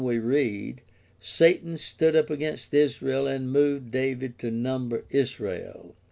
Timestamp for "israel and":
2.73-3.51